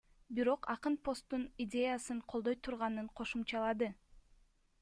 Бирок 0.37 0.63
акын 0.75 0.95
посттун 1.07 1.43
идеясын 1.65 2.23
колдой 2.33 2.57
турганын 2.69 3.11
кошумчалады. 3.21 3.95